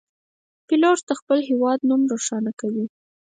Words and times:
پیلوټ 0.67 0.99
د 1.07 1.11
خپل 1.19 1.39
هیواد 1.49 1.79
نوم 1.89 2.01
روښانه 2.11 2.51
کوي. 2.59 2.85